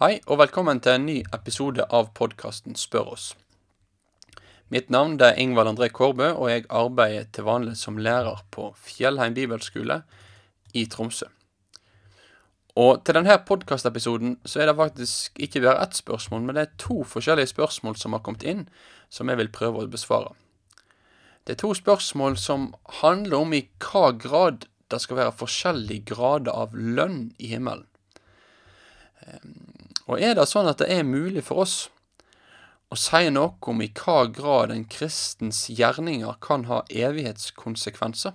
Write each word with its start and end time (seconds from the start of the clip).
Hei, 0.00 0.14
og 0.32 0.38
velkommen 0.40 0.78
til 0.80 0.94
en 0.96 1.02
ny 1.04 1.14
episode 1.36 1.84
av 1.92 2.06
podkasten 2.16 2.72
Spør 2.80 3.10
oss. 3.12 3.24
Mitt 4.72 4.86
navn 4.88 5.18
er 5.20 5.36
Ingvald 5.36 5.68
André 5.74 5.90
Kårbø, 5.92 6.30
og 6.40 6.46
jeg 6.48 6.62
arbeider 6.72 7.26
til 7.28 7.44
vanlig 7.44 7.74
som 7.76 7.98
lærer 8.00 8.38
på 8.48 8.70
Fjellheim 8.80 9.34
bibelskole 9.36 9.98
i 10.72 10.86
Tromsø. 10.88 11.26
Og 12.80 13.02
til 13.04 13.18
denne 13.18 13.36
podkastepisoden 13.44 14.38
så 14.48 14.62
er 14.62 14.70
det 14.70 14.78
faktisk 14.78 15.36
ikke 15.36 15.66
bare 15.66 15.82
ett 15.84 16.00
spørsmål, 16.00 16.46
men 16.46 16.56
det 16.56 16.62
er 16.62 16.80
to 16.80 17.02
forskjellige 17.04 17.52
spørsmål 17.52 17.98
som 18.00 18.16
har 18.16 18.22
kommet 18.24 18.46
inn, 18.48 18.62
som 19.12 19.28
jeg 19.28 19.36
vil 19.42 19.52
prøve 19.52 19.84
å 19.84 19.90
besvare. 19.98 20.32
Det 21.44 21.58
er 21.58 21.60
to 21.66 21.74
spørsmål 21.76 22.40
som 22.40 22.70
handler 23.02 23.44
om 23.44 23.52
i 23.52 23.66
hva 23.84 24.14
grad 24.16 24.64
det 24.88 25.02
skal 25.04 25.20
være 25.20 25.36
forskjellige 25.44 26.14
grader 26.14 26.56
av 26.56 26.72
lønn 26.72 27.34
i 27.36 27.52
himmelen. 27.52 27.84
Og 30.10 30.18
er 30.18 30.34
det 30.34 30.48
sånn 30.50 30.68
at 30.70 30.82
det 30.82 30.90
er 30.90 31.06
mulig 31.06 31.44
for 31.46 31.62
oss 31.64 31.76
å 32.90 32.98
si 32.98 33.28
noe 33.30 33.54
om 33.70 33.82
i 33.84 33.90
hva 33.94 34.24
grad 34.34 34.72
en 34.74 34.86
kristens 34.90 35.68
gjerninger 35.70 36.40
kan 36.42 36.66
ha 36.66 36.82
evighetskonsekvenser? 36.90 38.34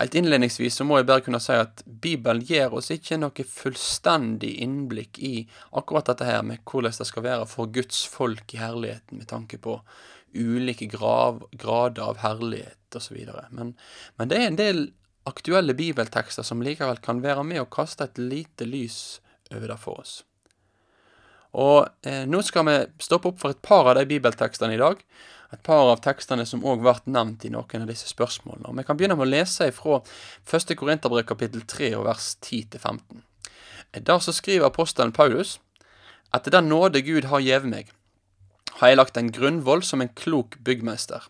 Helt 0.00 0.14
innledningsvis 0.16 0.78
så 0.78 0.86
må 0.86 0.98
jeg 0.98 1.06
bare 1.10 1.22
kunne 1.26 1.40
si 1.42 1.54
at 1.54 1.82
Bibelen 1.84 2.42
gir 2.46 2.72
oss 2.74 2.90
ikke 2.94 3.18
noe 3.20 3.46
fullstendig 3.46 4.54
innblikk 4.64 5.18
i 5.22 5.34
akkurat 5.76 6.08
dette 6.08 6.26
her 6.26 6.42
med 6.46 6.62
hvordan 6.64 6.94
det 6.96 7.06
skal 7.06 7.26
være 7.26 7.48
for 7.50 7.70
Guds 7.74 8.02
folk 8.10 8.54
i 8.54 8.62
herligheten 8.62 9.20
med 9.20 9.28
tanke 9.30 9.58
på 9.62 9.76
ulike 10.34 10.86
grav, 10.90 11.42
grader 11.52 12.06
av 12.06 12.22
herlighet 12.22 12.96
osv. 12.96 13.18
Men, 13.50 13.74
men 14.16 14.30
det 14.30 14.38
er 14.38 14.48
en 14.48 14.58
del 14.58 14.84
aktuelle 15.28 15.74
bibeltekster 15.76 16.46
som 16.46 16.62
likevel 16.64 17.02
kan 17.04 17.22
være 17.22 17.44
med 17.46 17.62
å 17.62 17.70
kaste 17.70 18.06
et 18.06 18.18
lite 18.18 18.66
lys 18.66 19.20
over 19.54 19.72
det 19.72 19.78
for 19.82 20.00
oss. 20.02 20.20
Og 21.58 21.88
eh, 22.06 22.26
Nå 22.30 22.42
skal 22.46 22.66
vi 22.68 22.76
stoppe 23.02 23.32
opp 23.32 23.40
for 23.42 23.54
et 23.54 23.62
par 23.62 23.88
av 23.90 23.98
de 23.98 24.06
bibeltekstene 24.10 24.76
i 24.76 24.80
dag. 24.80 25.00
Et 25.50 25.62
par 25.66 25.88
av 25.90 26.02
tekstene 26.04 26.44
som 26.46 26.62
òg 26.62 26.84
ble 26.84 26.94
nevnt 27.10 27.44
i 27.44 27.50
noen 27.50 27.82
av 27.82 27.90
disse 27.90 28.06
spørsmålene. 28.12 28.70
Og 28.70 28.78
Vi 28.78 28.86
kan 28.86 28.98
begynne 28.98 29.16
med 29.18 29.26
å 29.26 29.32
lese 29.32 29.72
fra 29.74 29.98
1. 30.46 30.76
Korinterbrev 30.78 31.26
kapittel 31.26 31.64
3 31.66 31.96
og 31.98 32.06
vers 32.06 32.36
10-15. 32.38 33.24
Der 33.98 34.22
så 34.22 34.32
skriver 34.32 34.68
apostelen 34.68 35.12
Paulus 35.12 35.58
etter 36.30 36.54
den 36.54 36.68
nåde 36.70 37.02
Gud 37.02 37.26
har 37.26 37.42
gjeve 37.42 37.66
meg, 37.66 37.88
har 38.78 38.92
jeg 38.92 38.98
lagt 39.00 39.16
en 39.18 39.32
grunnvoll 39.34 39.82
som 39.82 40.00
en 40.00 40.12
klok 40.14 40.60
byggmester, 40.62 41.24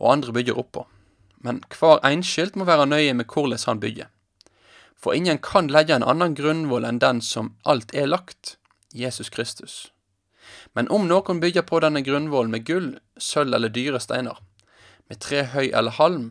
og 0.00 0.12
andre 0.14 0.32
bygger 0.32 0.56
oppå. 0.56 0.86
Men 1.44 1.60
hver 1.74 2.00
enskilt 2.06 2.56
må 2.56 2.64
være 2.64 2.88
nøye 2.88 3.12
med 3.18 3.28
hvordan 3.28 3.60
han 3.66 3.82
bygger. 3.82 4.08
For 5.02 5.14
ingen 5.14 5.38
kan 5.42 5.70
legge 5.72 5.96
en 5.96 6.06
annen 6.06 6.36
grunnvoll 6.38 6.86
enn 6.86 7.00
den 7.02 7.20
som 7.26 7.56
alt 7.66 7.90
er 7.94 8.06
lagt, 8.06 8.56
Jesus 8.94 9.32
Kristus. 9.34 9.90
Men 10.72 10.88
om 10.88 11.08
noen 11.10 11.40
bygger 11.42 11.66
på 11.66 11.80
denne 11.82 12.04
grunnvollen 12.06 12.52
med 12.54 12.66
gull, 12.68 12.92
sølv 13.18 13.56
eller 13.58 13.72
dyre 13.72 14.00
steiner, 14.00 14.38
med 15.10 15.18
tre 15.20 15.42
høy 15.52 15.72
eller 15.72 15.96
halm, 15.98 16.28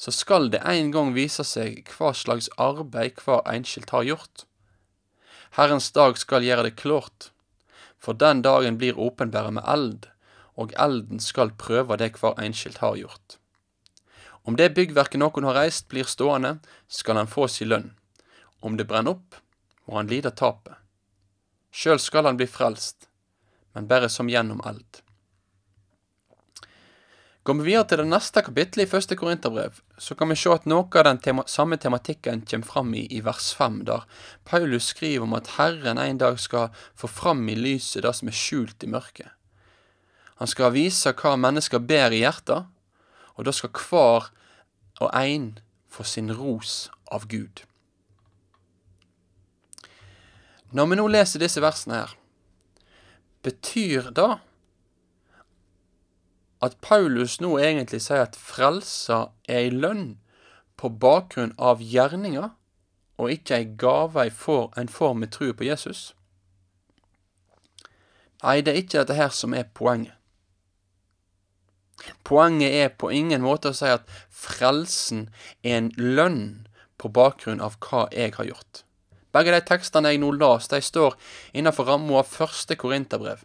så 0.00 0.12
skal 0.16 0.48
det 0.50 0.62
en 0.64 0.88
gang 0.94 1.12
vise 1.12 1.44
seg 1.44 1.90
hva 1.92 2.14
slags 2.16 2.48
arbeid 2.56 3.20
hver 3.20 3.44
enskilt 3.52 3.92
har 3.92 4.06
gjort. 4.08 4.46
Herrens 5.58 5.90
dag 5.92 6.16
skal 6.18 6.46
gjøre 6.46 6.70
det 6.70 6.78
klart, 6.80 7.28
for 8.00 8.16
den 8.16 8.40
dagen 8.46 8.78
blir 8.80 8.98
åpenbæret 8.98 9.58
med 9.58 9.66
eld, 9.68 10.08
og 10.56 10.72
elden 10.80 11.20
skal 11.20 11.52
prøve 11.52 12.00
det 12.00 12.14
hver 12.16 12.40
enskilt 12.40 12.80
har 12.80 12.96
gjort. 12.96 13.39
Om 14.48 14.56
det 14.56 14.72
byggverket 14.74 15.20
noen 15.20 15.46
har 15.50 15.58
reist, 15.60 15.88
blir 15.88 16.08
stående, 16.08 16.58
skal 16.88 17.20
han 17.20 17.30
få 17.30 17.48
si 17.48 17.68
lønn. 17.68 17.92
Om 18.60 18.76
det 18.76 18.88
brenner 18.88 19.18
opp, 19.18 19.36
må 19.86 20.00
han 20.00 20.10
lide 20.10 20.32
tapet. 20.36 20.78
Sjøl 21.70 22.00
skal 22.02 22.26
han 22.26 22.40
bli 22.40 22.48
frelst, 22.50 23.06
men 23.74 23.86
bare 23.90 24.08
som 24.10 24.28
gjennom 24.28 24.62
eld. 24.66 25.02
Går 27.42 27.56
vi 27.56 27.70
videre 27.70 27.86
til 27.88 28.02
det 28.02 28.10
neste 28.10 28.42
kapittelet 28.44 28.84
i 28.84 28.90
første 28.90 29.16
Korinterbrev, 29.16 29.78
så 29.96 30.14
kan 30.14 30.28
vi 30.28 30.36
se 30.36 30.50
at 30.52 30.66
noe 30.68 30.84
av 31.00 31.06
den 31.06 31.20
tema 31.24 31.46
samme 31.48 31.78
tematikken 31.80 32.42
kommer 32.44 32.68
fram 32.68 32.90
i, 32.94 33.06
i 33.16 33.22
vers 33.24 33.52
5, 33.56 33.78
der 33.88 34.04
Paulus 34.44 34.90
skriver 34.92 35.24
om 35.24 35.38
at 35.38 35.54
Herren 35.56 35.98
en 35.98 36.20
dag 36.20 36.36
skal 36.38 36.68
få 36.94 37.08
fram 37.08 37.46
i 37.48 37.56
lyset 37.56 38.04
det 38.04 38.12
som 38.18 38.28
er 38.28 38.36
skjult 38.36 38.84
i 38.84 38.90
mørket. 38.92 39.32
Han 40.42 40.52
skal 40.52 40.74
vise 40.76 41.14
hva 41.16 41.32
mennesker 41.40 41.80
ber 41.80 42.12
i 42.12 42.20
hjertet, 42.22 42.68
og 43.36 43.48
da 43.48 43.56
skal 43.56 43.72
hver 43.88 44.28
og 45.00 45.10
én 45.16 45.58
for 45.88 46.06
sin 46.06 46.30
ros 46.36 46.90
av 47.10 47.26
Gud. 47.28 47.64
Når 50.70 50.86
vi 50.86 51.00
nå 51.00 51.08
leser 51.10 51.42
disse 51.42 51.62
versene 51.64 52.04
her, 52.04 52.14
betyr 53.42 54.12
det 54.14 54.30
at 56.62 56.76
Paulus 56.84 57.40
nå 57.40 57.56
egentlig 57.58 58.02
sier 58.04 58.26
at 58.28 58.36
frelsa 58.38 59.30
er 59.48 59.64
ei 59.64 59.72
lønn 59.72 60.20
på 60.78 60.92
bakgrunn 61.02 61.56
av 61.58 61.82
gjerninger, 61.82 62.52
og 63.20 63.32
ikke 63.34 63.56
ei 63.56 63.66
gave 63.80 64.28
en 64.28 64.88
får 64.88 65.14
med 65.14 65.32
trua 65.32 65.56
på 65.56 65.66
Jesus? 65.66 66.14
Nei, 68.42 68.60
det 68.64 68.72
er 68.72 68.80
ikke 68.80 69.02
dette 69.02 69.18
her 69.18 69.34
som 69.34 69.52
er 69.56 69.68
poenget. 69.74 70.19
Poenget 72.24 72.76
er 72.76 72.92
på 72.94 73.10
ingen 73.14 73.42
måte 73.44 73.72
å 73.72 73.76
si 73.76 73.88
at 73.90 74.06
frelsen 74.30 75.28
er 75.62 75.80
en 75.80 75.90
lønn 75.98 76.44
på 77.00 77.10
bakgrunn 77.12 77.62
av 77.64 77.78
hva 77.84 78.06
jeg 78.14 78.36
har 78.36 78.48
gjort. 78.50 78.84
Begge 79.34 79.54
de 79.54 79.60
tekstene 79.62 80.10
jeg 80.10 80.20
nå 80.22 80.32
las, 80.34 80.68
de 80.70 80.80
står 80.82 81.14
innenfor 81.54 81.86
ramma 81.86 82.20
av 82.20 82.30
første 82.30 82.74
korinterbrev, 82.78 83.44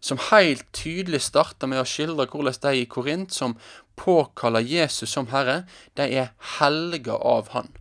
som 0.00 0.20
helt 0.30 0.66
tydelig 0.76 1.24
starter 1.26 1.70
med 1.70 1.82
å 1.82 1.88
skildre 1.88 2.28
hvordan 2.30 2.60
de 2.62 2.74
i 2.82 2.86
Korint 2.86 3.34
som 3.34 3.56
påkaller 3.98 4.62
Jesus 4.62 5.10
som 5.10 5.32
Herre, 5.32 5.64
de 5.98 6.06
er 6.06 6.32
helga 6.58 7.16
av 7.18 7.50
Han. 7.56 7.72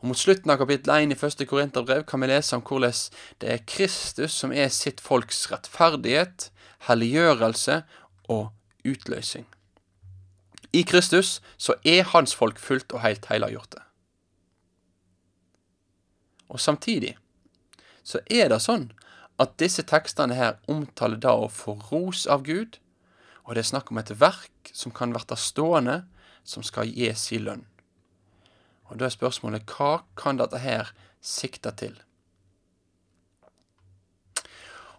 Og 0.00 0.08
Mot 0.10 0.18
slutten 0.18 0.50
av 0.50 0.56
kapittel 0.62 0.94
1 0.96 1.12
i 1.12 1.18
første 1.20 1.44
korinterbrev 1.46 2.06
kan 2.08 2.22
vi 2.24 2.30
lese 2.30 2.56
om 2.56 2.64
hvordan 2.64 2.96
det 3.42 3.50
er 3.52 3.66
Kristus 3.68 4.32
som 4.32 4.52
er 4.52 4.72
sitt 4.72 5.02
folks 5.04 5.44
rettferdighet, 5.52 6.48
helliggjørelse 6.88 7.82
og 8.32 8.48
utløsing. 8.84 9.46
I 10.72 10.82
Kristus 10.82 11.40
så 11.56 11.74
er 11.84 12.06
hans 12.12 12.34
folk 12.34 12.58
fullt 12.58 12.92
og 12.92 13.02
helt 13.02 13.26
helliggjorte. 13.26 13.82
Og 16.48 16.60
samtidig 16.60 17.16
så 18.02 18.20
er 18.30 18.50
det 18.50 18.60
sånn 18.62 18.90
at 19.40 19.56
disse 19.62 19.82
tekstene 19.86 20.36
her 20.36 20.58
omtaler 20.68 21.20
da 21.20 21.32
å 21.38 21.48
få 21.48 21.76
ros 21.90 22.26
av 22.30 22.44
Gud, 22.46 22.78
og 23.46 23.56
det 23.56 23.64
er 23.64 23.70
snakk 23.70 23.90
om 23.90 24.00
et 24.02 24.12
verk 24.20 24.70
som 24.76 24.92
kan 24.94 25.14
bli 25.14 25.38
stående, 25.38 26.02
som 26.44 26.62
skal 26.66 26.90
gi 26.90 27.08
sin 27.14 27.46
lønn. 27.46 27.64
Og 28.90 28.98
da 28.98 29.06
er 29.06 29.14
spørsmålet 29.14 29.70
hva 29.70 30.02
kan 30.18 30.38
dette 30.40 30.58
her 30.60 30.90
sikte 31.22 31.72
til? 31.78 31.94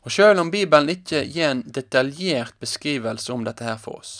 Og 0.02 0.14
sjøl 0.14 0.40
om 0.42 0.50
Bibelen 0.52 0.90
ikke 0.90 1.24
gir 1.30 1.52
en 1.52 1.64
detaljert 1.70 2.56
beskrivelse 2.60 3.34
om 3.34 3.46
dette 3.46 3.66
her 3.66 3.78
for 3.82 4.02
oss, 4.02 4.14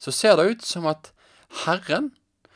så 0.00 0.10
ser 0.14 0.38
det 0.38 0.48
ut 0.50 0.64
som 0.64 0.88
at 0.90 1.12
Herren 1.64 2.10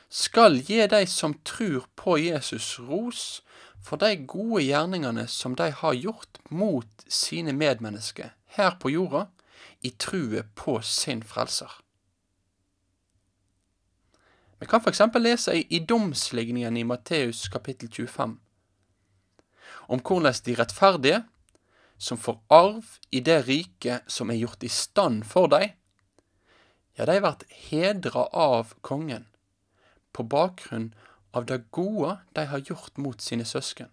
skal 0.08 0.58
gi 0.62 0.80
de 0.90 1.02
som 1.10 1.36
tror 1.46 1.86
på 1.98 2.16
Jesus, 2.18 2.78
ros 2.80 3.42
for 3.84 4.00
de 4.00 4.16
gode 4.26 4.62
gjerningene 4.64 5.26
som 5.28 5.54
de 5.58 5.68
har 5.70 5.94
gjort 5.98 6.40
mot 6.50 7.06
sine 7.06 7.52
medmennesker 7.52 8.32
her 8.56 8.76
på 8.80 8.94
jorda, 8.94 9.26
i 9.84 9.90
true 9.90 10.40
på 10.56 10.78
sin 10.80 11.20
frelser. 11.22 11.68
Vi 14.58 14.66
kan 14.66 14.80
f.eks. 14.80 15.02
lese 15.20 15.58
i 15.60 15.82
domsligningen 15.84 16.76
i 16.76 16.86
Matteus 16.88 17.48
kapittel 17.52 17.90
25 17.92 18.38
om 19.92 20.00
hvordan 20.00 20.38
de 20.46 20.54
rettferdige 20.56 21.18
som 22.04 22.20
får 22.20 22.40
arv 22.52 22.98
i 23.10 23.22
det 23.24 23.38
riket 23.46 24.04
som 24.12 24.30
er 24.30 24.42
gjort 24.42 24.64
i 24.66 24.68
stand 24.68 25.24
for 25.24 25.48
dei, 25.48 25.72
ja, 26.94 27.06
de 27.08 27.16
vert 27.24 27.46
hedra 27.70 28.26
av 28.30 28.74
kongen 28.84 29.24
på 30.14 30.26
bakgrunn 30.30 30.92
av 31.34 31.48
det 31.48 31.64
gode 31.74 32.18
de 32.36 32.44
har 32.50 32.62
gjort 32.68 33.00
mot 33.00 33.20
sine 33.20 33.46
søsken. 33.48 33.88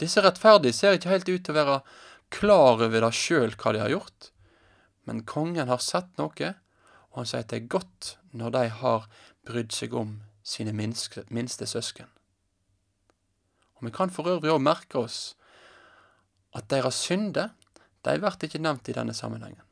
Disse 0.00 0.24
rettferdige 0.24 0.74
ser 0.74 0.96
ikke 0.96 1.12
helt 1.12 1.28
ut 1.30 1.44
til 1.46 1.54
å 1.54 1.60
være 1.60 1.76
klar 2.34 2.80
over 2.80 3.04
det 3.04 3.12
sjøl 3.14 3.54
hva 3.54 3.76
de 3.76 3.84
har 3.84 3.92
gjort, 3.92 4.32
men 5.06 5.22
kongen 5.28 5.70
har 5.70 5.84
sett 5.84 6.10
noe, 6.18 6.50
og 7.12 7.20
han 7.20 7.28
sier 7.30 7.44
at 7.44 7.52
det 7.52 7.60
er 7.60 7.72
godt 7.76 8.16
når 8.32 8.56
de 8.56 8.66
har 8.80 9.06
brydd 9.46 9.76
seg 9.76 9.94
om 9.94 10.16
sine 10.42 10.72
minste, 10.74 11.22
minste 11.28 11.68
søsken. 11.68 12.08
Og 13.78 13.86
Vi 13.86 13.94
kan 13.94 14.10
for 14.10 14.26
øvrig 14.32 14.50
òg 14.50 14.64
merke 14.64 15.04
oss 15.04 15.36
at 16.54 16.70
deres 16.70 17.02
synder, 17.06 17.52
de 18.04 18.18
blir 18.20 18.48
ikke 18.48 18.62
nevnt 18.62 18.88
i 18.88 18.96
denne 18.96 19.14
sammenhengen. 19.16 19.62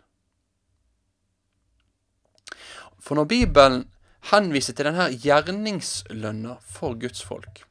For 3.02 3.18
når 3.18 3.28
Bibelen 3.30 3.84
henviser 4.30 4.76
til 4.78 4.86
denne 4.88 5.10
gjerningslønna 5.18 6.56
for 6.62 6.98
Guds 6.98 7.22
folk, 7.26 7.64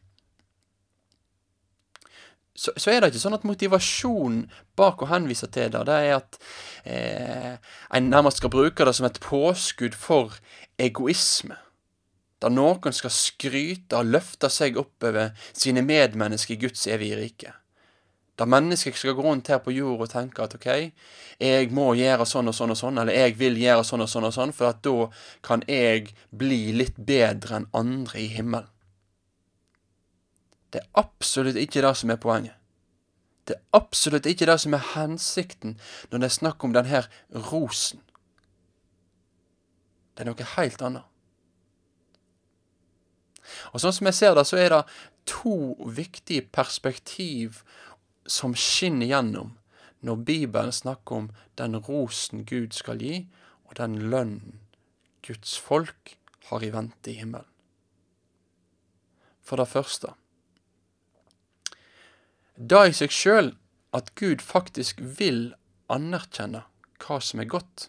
så, 2.61 2.73
så, 2.75 2.91
er 2.91 2.99
det 2.99 3.13
ikke 3.13 3.21
sånn 3.23 3.37
at 3.37 3.45
motivasjonen 3.47 4.41
bak 4.77 5.01
å 5.01 5.07
henvise 5.09 5.47
til 5.49 5.71
det, 5.71 5.85
det 5.87 5.95
er 5.95 6.17
at 6.17 6.37
eh, 6.83 7.53
en 7.95 8.09
nærmest 8.11 8.41
skal 8.41 8.51
bruke 8.53 8.85
det 8.85 8.93
som 8.97 9.07
et 9.07 9.21
påskudd 9.23 9.95
for 9.97 10.35
egoisme. 10.77 11.55
Der 12.43 12.53
noen 12.53 12.93
skal 12.93 13.13
skryte 13.13 14.01
og 14.01 14.11
løfte 14.11 14.49
seg 14.51 14.77
oppover 14.81 15.31
sine 15.53 15.81
medmennesker 15.85 16.57
i 16.57 16.61
Guds 16.65 16.85
evige 16.91 17.17
rike. 17.21 17.55
Der 18.41 18.49
mennesket 18.49 18.97
skal 18.97 19.13
gå 19.13 19.21
rundt 19.21 19.47
her 19.53 19.59
på 19.61 19.69
jord 19.71 19.99
og 20.01 20.09
tenke 20.09 20.41
at 20.41 20.55
ok, 20.57 20.67
jeg 21.37 21.67
må 21.77 21.91
gjøre 21.93 22.25
sånn 22.25 22.49
og 22.49 22.55
sånn 22.57 22.73
og 22.73 22.79
sånn, 22.79 22.97
eller 22.97 23.13
jeg 23.13 23.35
vil 23.37 23.59
gjøre 23.61 23.83
sånn 23.85 24.01
og 24.01 24.09
sånn 24.09 24.25
og 24.25 24.33
sånn, 24.33 24.53
for 24.57 24.71
at 24.71 24.79
da 24.81 24.95
kan 25.45 25.61
jeg 25.69 26.09
bli 26.33 26.71
litt 26.73 26.97
bedre 26.97 27.59
enn 27.59 27.67
andre 27.77 28.17
i 28.17 28.25
himmelen. 28.33 28.71
Det 30.73 30.81
er 30.81 30.89
absolutt 31.03 31.59
ikke 31.61 31.83
det 31.85 31.93
som 31.99 32.15
er 32.15 32.17
poenget. 32.23 32.57
Det 33.45 33.59
er 33.59 33.77
absolutt 33.77 34.25
ikke 34.25 34.49
det 34.49 34.57
som 34.63 34.73
er 34.73 34.89
hensikten 34.95 35.77
når 36.09 36.23
det 36.23 36.29
er 36.31 36.35
snakk 36.39 36.65
om 36.65 36.73
denne 36.73 37.03
rosen. 37.51 38.01
Det 40.17 40.25
er 40.25 40.31
noe 40.31 40.51
helt 40.55 40.81
annet. 40.89 41.05
Og 43.69 43.85
sånn 43.85 43.93
som 43.93 44.09
jeg 44.09 44.17
ser 44.17 44.33
det, 44.33 44.49
så 44.49 44.57
er 44.57 44.73
det 44.73 44.83
to 45.29 45.75
viktige 45.85 46.47
perspektiv 46.49 47.61
som 48.25 48.55
skinner 48.55 49.09
gjennom 49.09 49.55
når 50.01 50.23
Bibelen 50.25 50.73
snakker 50.73 51.15
om 51.15 51.29
den 51.57 51.77
rosen 51.77 52.45
Gud 52.45 52.73
skal 52.73 53.01
gi, 53.01 53.27
og 53.69 53.77
den 53.77 53.99
lønnen 54.09 54.59
Guds 55.25 55.57
folk 55.61 56.15
har 56.49 56.63
i 56.65 56.71
vente 56.73 57.11
i 57.11 57.19
himmelen. 57.19 57.47
For 59.45 59.61
det 59.61 59.69
første 59.69 60.15
da 62.61 62.83
i 62.85 62.93
seg 62.93 63.13
sjøl 63.15 63.47
at 63.95 64.11
Gud 64.19 64.43
faktisk 64.45 64.99
vil 65.17 65.53
anerkjenne 65.91 66.61
hva 67.01 67.17
som 67.23 67.41
er 67.41 67.49
godt. 67.49 67.87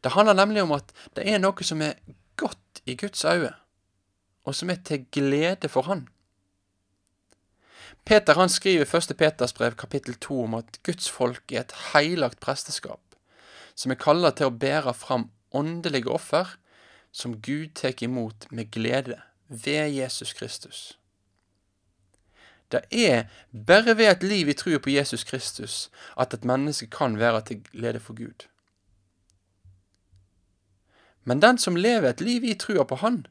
Det 0.00 0.14
handler 0.14 0.38
nemlig 0.38 0.62
om 0.64 0.72
at 0.72 0.94
det 1.16 1.26
er 1.28 1.42
noe 1.42 1.66
som 1.66 1.82
er 1.84 1.98
godt 2.40 2.80
i 2.88 2.96
Guds 2.96 3.24
øyne, 3.28 3.52
og 4.48 4.56
som 4.56 4.72
er 4.72 4.80
til 4.84 5.04
glede 5.12 5.68
for 5.68 5.84
Han. 5.90 6.06
Peter 8.10 8.34
han 8.34 8.48
skriver 8.48 8.82
i 8.82 8.96
1. 8.96 9.16
Peters 9.16 9.52
brev 9.54 9.76
kapittel 9.78 10.14
2 10.14 10.44
om 10.44 10.54
at 10.58 10.80
Guds 10.82 11.06
folk 11.14 11.52
er 11.52 11.60
et 11.60 11.74
heilagt 11.92 12.40
presteskap, 12.42 13.14
som 13.78 13.92
er 13.94 14.00
kalla 14.02 14.32
til 14.34 14.50
å 14.50 14.56
bære 14.64 14.96
fram 14.98 15.28
åndelige 15.54 16.10
offer 16.10 16.56
som 17.14 17.36
Gud 17.38 17.76
tar 17.78 18.02
imot 18.02 18.48
med 18.50 18.72
glede 18.74 19.20
ved 19.46 19.94
Jesus 19.94 20.34
Kristus. 20.34 20.98
Det 22.74 22.82
er 22.90 23.30
bare 23.54 23.94
ved 23.94 24.10
et 24.10 24.26
liv 24.26 24.50
i 24.50 24.58
trua 24.58 24.82
på 24.82 24.90
Jesus 24.90 25.22
Kristus 25.22 25.86
at 26.18 26.34
et 26.34 26.44
menneske 26.44 26.90
kan 26.90 27.14
være 27.18 27.46
til 27.46 27.62
glede 27.70 28.02
for 28.02 28.18
Gud. 28.18 28.48
Men 31.22 31.38
den 31.38 31.62
som 31.62 31.78
lever 31.78 32.10
et 32.10 32.20
liv 32.20 32.42
i 32.42 32.58
trua 32.58 32.82
på 32.82 33.04
Han, 33.06 33.26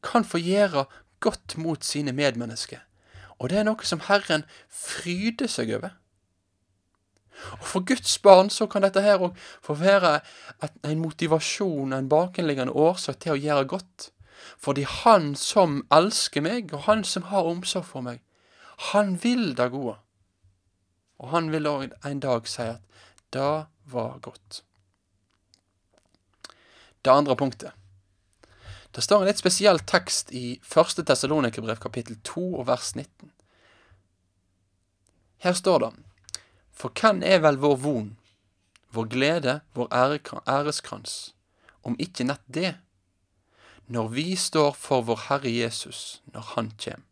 kan 0.00 0.24
få 0.24 0.40
gjøre 0.40 0.88
godt 1.20 1.58
mot 1.60 1.84
sine 1.84 2.16
medmennesker, 2.16 2.80
og 3.40 3.50
det 3.50 3.58
er 3.58 3.66
noe 3.66 3.88
som 3.88 4.04
Herren 4.04 4.44
fryder 4.68 5.48
seg 5.48 5.72
over. 5.78 5.96
Og 7.56 7.64
For 7.64 7.84
Guds 7.88 8.18
barn 8.20 8.50
så 8.52 8.66
kan 8.68 8.84
dette 8.84 9.00
her 9.00 9.22
òg 9.24 9.36
få 9.64 9.78
være 9.80 10.18
en 10.84 11.00
motivasjon, 11.00 11.94
en 11.96 12.08
bakenliggende 12.08 12.76
årsak 12.76 13.22
til 13.24 13.32
å 13.32 13.40
gjøre 13.40 13.68
godt. 13.72 14.10
Fordi 14.60 14.84
Han 14.84 15.32
som 15.36 15.80
elsker 15.92 16.44
meg, 16.44 16.74
og 16.76 16.84
Han 16.84 17.04
som 17.04 17.30
har 17.32 17.48
omsorg 17.48 17.88
for 17.88 18.04
meg, 18.04 18.20
han 18.80 19.24
vil 19.24 19.56
det 19.56 19.70
gode. 19.70 19.96
Og 21.20 21.28
han 21.34 21.50
vil 21.52 21.68
òg 21.68 21.90
en 22.08 22.20
dag 22.20 22.46
si 22.48 22.64
at 22.64 22.80
det 23.32 23.66
var 23.92 24.18
godt. 24.24 24.62
Det 27.04 27.12
andre 27.12 27.36
punktet. 27.36 27.79
Det 28.90 29.04
står 29.06 29.22
en 29.22 29.30
litt 29.30 29.38
spesiell 29.38 29.78
tekst 29.86 30.32
i 30.34 30.58
1. 30.66 31.04
Tessalonikerbrev 31.06 31.78
kapittel 31.82 32.18
2 32.26 32.46
og 32.60 32.66
vers 32.66 32.92
19. 32.96 33.30
Her 35.46 35.56
står 35.56 35.78
det 35.84 35.92
For 36.72 36.90
hvem 36.90 37.22
er 37.22 37.40
vel 37.44 37.60
vår 37.62 37.76
von, 37.84 38.12
vår 38.90 39.10
glede, 39.12 39.60
vår 39.74 39.92
æreskrans, 39.94 41.34
om 41.86 41.96
ikke 42.02 42.26
nett 42.26 42.46
det? 42.46 42.74
når 43.90 44.08
vi 44.08 44.36
står 44.36 44.76
for 44.78 45.02
vår 45.02 45.24
Herre 45.26 45.50
Jesus 45.50 46.20
når 46.30 46.44
Han 46.54 46.68
kjem. 46.78 47.02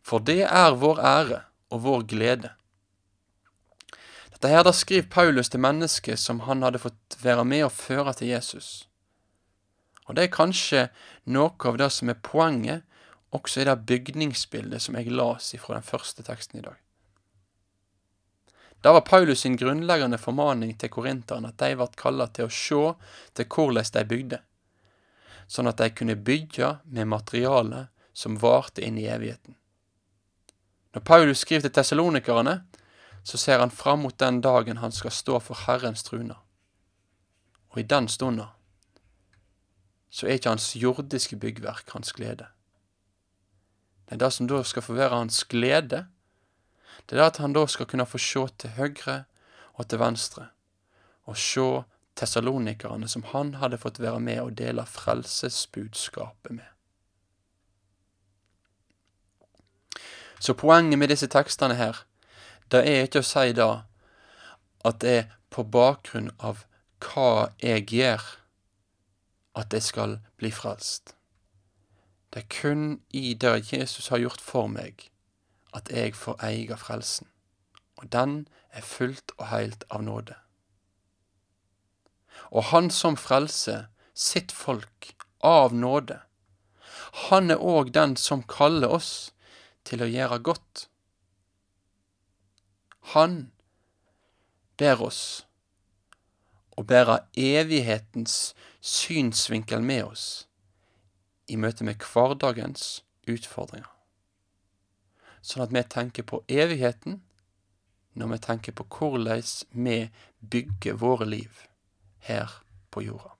For 0.00 0.22
det 0.24 0.46
er 0.46 0.78
vår 0.80 1.00
ære 1.04 1.40
og 1.68 1.82
vår 1.84 2.06
glede. 2.08 2.52
Dette 4.32 4.48
her 4.48 4.64
da 4.64 4.72
skriver 4.72 5.10
Paulus 5.12 5.52
til 5.52 5.60
mennesket 5.60 6.20
som 6.20 6.40
han 6.46 6.64
hadde 6.64 6.80
fått 6.80 7.18
være 7.20 7.44
med 7.44 7.66
og 7.66 7.74
føre 7.76 8.14
til 8.16 8.32
Jesus. 8.32 8.88
Og 10.06 10.16
det 10.16 10.26
er 10.26 10.34
kanskje 10.34 10.88
noe 11.34 11.54
av 11.68 11.78
det 11.80 11.90
som 11.94 12.10
er 12.10 12.22
poenget 12.22 12.84
også 13.34 13.62
i 13.62 13.68
det 13.68 13.76
bygningsbildet 13.90 14.82
som 14.82 14.98
jeg 14.98 15.12
las 15.12 15.52
ifra 15.54 15.76
den 15.76 15.86
første 15.86 16.22
teksten 16.26 16.60
i 16.60 16.66
dag. 16.66 16.76
Det 18.80 18.92
var 18.92 19.02
Paulus 19.02 19.42
sin 19.42 19.56
grunnleggende 19.58 20.18
formaning 20.18 20.76
til 20.78 20.92
korinterne 20.94 21.50
at 21.50 21.58
de 21.58 21.74
ble 21.78 21.88
kalla 21.98 22.28
til 22.30 22.46
å 22.46 22.52
sjå 22.52 22.82
til 23.34 23.48
hvordan 23.50 23.90
de 23.96 24.04
bygde 24.06 24.42
sånn 25.46 25.70
at 25.70 25.78
de 25.78 25.90
kunne 25.94 26.16
bygge 26.18 26.76
med 26.84 27.08
materiale 27.10 27.86
som 28.16 28.38
varte 28.40 28.82
inn 28.84 28.98
i 28.98 29.06
evigheten. 29.10 29.54
Når 30.94 31.04
Paulus 31.04 31.44
skriver 31.44 31.66
til 31.66 31.76
tessalonikerne, 31.76 32.60
så 33.26 33.38
ser 33.38 33.60
han 33.60 33.74
fram 33.74 34.04
mot 34.06 34.18
den 34.18 34.40
dagen 34.40 34.80
han 34.80 34.94
skal 34.94 35.12
stå 35.12 35.40
for 35.42 35.66
Herrens 35.66 36.06
truna. 36.06 36.38
Og 37.74 37.82
i 37.82 37.86
den 37.86 38.08
stunda 38.08 38.52
så 40.10 40.26
er 40.26 40.38
ikke 40.38 40.54
hans 40.54 40.74
jordiske 40.76 41.36
byggverk 41.36 41.90
hans 41.92 42.12
glede. 42.12 42.46
Det 44.06 44.14
er 44.14 44.22
det 44.22 44.32
som 44.32 44.48
da 44.48 44.62
skal 44.62 44.82
få 44.82 44.94
være 44.94 45.18
hans 45.18 45.44
glede, 45.44 46.06
det 47.10 47.18
er 47.18 47.26
at 47.26 47.36
han 47.42 47.52
da 47.52 47.66
skal 47.66 47.86
kunne 47.86 48.06
få 48.06 48.18
se 48.18 48.46
til 48.58 48.70
høyre 48.78 49.24
og 49.74 49.88
til 49.88 49.98
venstre, 49.98 50.46
og 51.24 51.36
se 51.36 51.82
tessalonikerne 52.16 53.08
som 53.08 53.26
han 53.32 53.54
hadde 53.60 53.78
fått 53.78 54.00
være 54.00 54.20
med 54.20 54.40
og 54.40 54.56
dele 54.58 54.86
frelsesbudskapet 54.86 56.54
med. 56.54 56.70
Så 60.40 60.54
poenget 60.54 60.98
med 60.98 61.08
disse 61.08 61.26
tekstene 61.26 61.74
her, 61.74 62.04
det 62.70 62.82
er 62.86 63.06
ikke 63.06 63.22
å 63.24 63.26
si 63.26 63.52
da 63.56 63.70
at 64.86 65.00
det 65.02 65.12
er 65.18 65.28
på 65.50 65.64
bakgrunn 65.64 66.30
av 66.38 66.64
hva 67.02 67.48
jeg 67.62 67.86
gjør, 67.90 68.22
at 69.56 69.72
jeg 69.72 69.82
skal 69.82 70.18
bli 70.36 70.50
frelst. 70.52 71.14
Det 72.32 72.44
er 72.44 72.54
kun 72.60 73.00
i 73.10 73.34
det 73.34 73.72
Jesus 73.72 74.08
har 74.08 74.20
gjort 74.20 74.40
for 74.40 74.68
meg, 74.68 75.08
at 75.74 75.88
jeg 75.90 76.14
får 76.14 76.42
eie 76.44 76.76
frelsen. 76.76 77.28
Og 77.96 78.12
den 78.12 78.44
er 78.70 78.84
fullt 78.84 79.32
og 79.38 79.48
heilt 79.48 79.86
av 79.90 80.04
nåde 80.04 80.36
og 82.50 82.64
Han 82.72 82.90
som 82.90 83.16
frelser 83.16 83.86
sitt 84.14 84.52
folk 84.52 85.14
av 85.44 85.74
nåde. 85.74 86.20
Han 87.28 87.50
er 87.50 87.62
òg 87.62 87.92
den 87.94 88.16
som 88.16 88.42
kaller 88.42 88.92
oss 88.98 89.32
til 89.84 90.02
å 90.02 90.10
gjøre 90.10 90.40
godt. 90.44 90.86
Han 93.14 93.52
ber 94.76 95.02
oss 95.02 95.45
å 96.76 96.84
bære 96.84 97.20
evighetens 97.36 98.54
synsvinkel 98.80 99.82
med 99.82 100.04
oss 100.04 100.26
i 101.48 101.56
møte 101.56 101.86
med 101.86 102.02
hverdagens 102.02 103.02
utfordringer. 103.30 103.90
Sånn 105.42 105.62
at 105.62 105.72
vi 105.74 105.82
tenker 105.86 106.26
på 106.26 106.42
evigheten 106.50 107.20
når 108.16 108.32
vi 108.32 108.42
tenker 108.48 108.76
på 108.76 108.86
hvordan 108.96 109.42
vi 109.86 109.98
bygger 110.40 110.98
våre 111.00 111.28
liv 111.28 111.66
her 112.26 112.60
på 112.90 113.04
jorda. 113.06 113.35